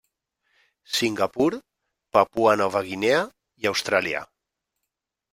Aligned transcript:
Singapur, 0.99 1.49
Papua 2.17 2.53
Nova 2.61 2.81
Guinea 2.87 3.19
i 3.65 3.69
Austràlia. 3.73 4.23